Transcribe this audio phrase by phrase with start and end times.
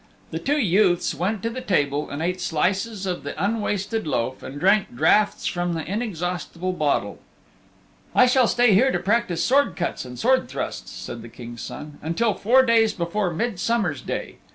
[0.31, 4.59] The two youths went to the table and ate slices of the unwasted loaf and
[4.59, 7.19] drank draughts from the inexhaustible bottle.
[8.15, 11.99] "I shall stay here to practise sword cuts and sword thrusts," said the King's Son,
[12.01, 14.37] "until four days before Midsummer's Day."